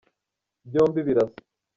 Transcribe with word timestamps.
byombi 0.67 0.99
birasa. 1.07 1.39